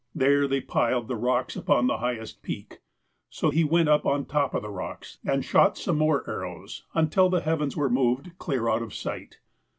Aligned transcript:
There 0.15 0.47
they 0.47 0.61
piled 0.61 1.07
the 1.07 1.15
rocks 1.15 1.55
upon 1.55 1.85
the 1.85 1.99
highest 1.99 2.41
peak. 2.41 2.79
So 3.29 3.51
he 3.51 3.63
went 3.63 3.87
up 3.87 4.03
on 4.03 4.25
top 4.25 4.55
of 4.55 4.63
the 4.63 4.71
rocks, 4.71 5.19
and 5.23 5.45
shot 5.45 5.77
some 5.77 5.99
more 5.99 6.27
ar 6.27 6.39
rows, 6.39 6.87
until 6.95 7.29
the 7.29 7.41
heavens 7.41 7.77
were 7.77 7.87
moved 7.87 8.35
clear 8.39 8.67
out 8.67 8.81
of 8.81 8.95
sight. 8.95 9.37